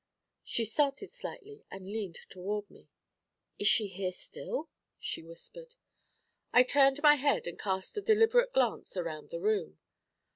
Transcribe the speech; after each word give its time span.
''She 0.53 0.65
started 0.65 1.13
slightly, 1.13 1.63
and 1.69 1.85
leaned 1.85 2.17
toward 2.27 2.71
me. 2.71 2.89
'Is 3.59 3.67
she 3.67 3.85
here 3.85 4.11
still?' 4.11 4.67
she 4.97 5.21
whispered. 5.21 5.75
I 6.51 6.63
turned 6.63 7.03
my 7.03 7.13
head 7.13 7.45
and 7.45 7.59
cast 7.59 7.95
a 7.97 8.01
deliberate 8.01 8.51
glance 8.51 8.97
around 8.97 9.29
the 9.29 9.39
room. 9.39 9.77